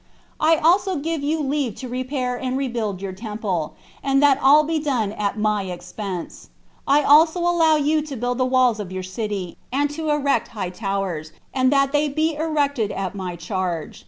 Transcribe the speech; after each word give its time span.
I 0.39 0.55
also 0.55 0.95
give 0.95 1.21
you 1.21 1.39
leave 1.43 1.75
to 1.75 1.87
repair 1.87 2.35
and 2.35 2.57
rebuild 2.57 3.03
your 3.03 3.11
temple, 3.13 3.75
and 4.01 4.19
that 4.23 4.39
all 4.41 4.63
be 4.63 4.79
done 4.79 5.11
at 5.11 5.37
my 5.37 5.65
expenses. 5.65 6.49
I 6.87 7.03
also 7.03 7.39
allow 7.41 7.75
you 7.75 8.01
to 8.01 8.15
build 8.17 8.39
the 8.39 8.43
walls 8.45 8.79
of 8.79 8.91
your 8.91 9.03
city, 9.03 9.57
and 9.71 9.91
to 9.91 10.09
erect 10.09 10.47
high 10.57 10.71
towers, 10.71 11.33
and 11.53 11.71
that 11.71 11.91
they 11.91 12.09
be 12.09 12.33
erected 12.35 12.91
at 12.91 13.13
my 13.13 13.35
charge. 13.35 13.99